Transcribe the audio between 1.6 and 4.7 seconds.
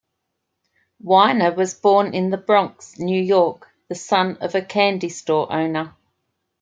born in the Bronx, New York, the son of a